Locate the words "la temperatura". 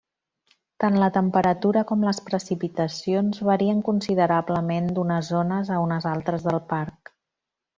1.01-1.83